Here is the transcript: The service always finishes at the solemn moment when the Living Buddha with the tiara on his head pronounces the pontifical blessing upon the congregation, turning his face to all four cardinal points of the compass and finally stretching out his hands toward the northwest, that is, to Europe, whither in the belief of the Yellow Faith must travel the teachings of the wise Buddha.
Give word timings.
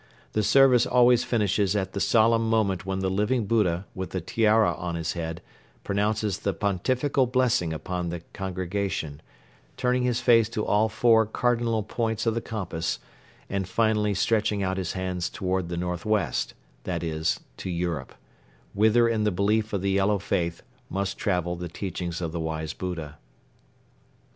The 0.31 0.41
service 0.41 0.87
always 0.87 1.23
finishes 1.23 1.75
at 1.75 1.93
the 1.93 1.99
solemn 1.99 2.49
moment 2.49 2.87
when 2.87 3.01
the 3.01 3.09
Living 3.11 3.45
Buddha 3.45 3.85
with 3.93 4.09
the 4.09 4.19
tiara 4.19 4.73
on 4.73 4.95
his 4.95 5.13
head 5.13 5.43
pronounces 5.83 6.39
the 6.39 6.53
pontifical 6.55 7.27
blessing 7.27 7.71
upon 7.71 8.09
the 8.09 8.21
congregation, 8.33 9.21
turning 9.77 10.01
his 10.01 10.19
face 10.19 10.49
to 10.49 10.65
all 10.65 10.89
four 10.89 11.27
cardinal 11.27 11.83
points 11.83 12.25
of 12.25 12.33
the 12.33 12.41
compass 12.41 12.97
and 13.47 13.67
finally 13.69 14.15
stretching 14.15 14.63
out 14.63 14.77
his 14.77 14.93
hands 14.93 15.29
toward 15.29 15.69
the 15.69 15.77
northwest, 15.77 16.55
that 16.83 17.03
is, 17.03 17.39
to 17.57 17.69
Europe, 17.69 18.15
whither 18.73 19.07
in 19.07 19.23
the 19.23 19.29
belief 19.29 19.71
of 19.71 19.83
the 19.83 19.91
Yellow 19.91 20.17
Faith 20.17 20.63
must 20.89 21.19
travel 21.19 21.55
the 21.55 21.69
teachings 21.69 22.21
of 22.21 22.31
the 22.31 22.39
wise 22.39 22.73
Buddha. 22.73 23.19